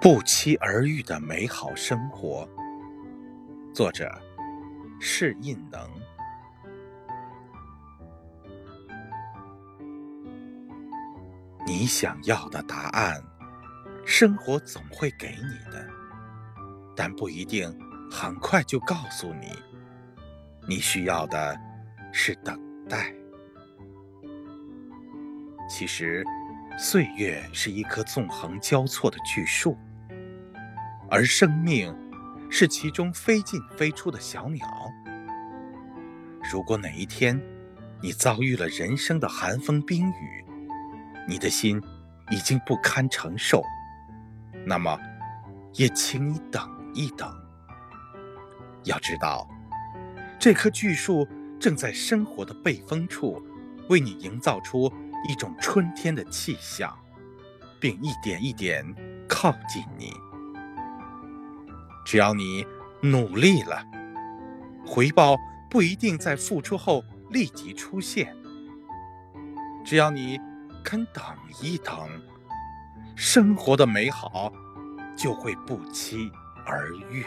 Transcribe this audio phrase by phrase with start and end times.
[0.00, 2.48] 不期而遇的美好生活，
[3.74, 4.10] 作者
[4.98, 5.90] 释印能。
[11.66, 13.22] 你想要的答案，
[14.06, 15.86] 生活总会给你的，
[16.96, 17.70] 但不一定
[18.10, 19.52] 很快就告诉你。
[20.66, 21.54] 你需要的
[22.10, 23.12] 是等待。
[25.68, 26.24] 其实，
[26.78, 29.76] 岁月是一棵纵横交错的巨树。
[31.10, 31.94] 而生命
[32.48, 34.66] 是其中飞进飞出的小鸟。
[36.50, 37.40] 如果哪一天
[38.00, 40.44] 你遭遇了人生的寒风冰雨，
[41.28, 41.82] 你的心
[42.30, 43.62] 已经不堪承受，
[44.64, 44.98] 那么
[45.74, 47.28] 也请你等一等。
[48.84, 49.46] 要知道，
[50.38, 53.42] 这棵巨树正在生活的背风处，
[53.88, 54.90] 为你营造出
[55.28, 56.96] 一种春天的气象，
[57.78, 58.82] 并一点一点
[59.28, 60.12] 靠近你。
[62.04, 62.66] 只要你
[63.02, 63.84] 努力了，
[64.86, 65.36] 回报
[65.68, 68.36] 不一定在付出后立即出现。
[69.84, 70.38] 只要你
[70.84, 71.22] 肯等
[71.62, 72.08] 一等，
[73.16, 74.52] 生活的美好
[75.16, 76.30] 就会不期
[76.66, 77.24] 而遇。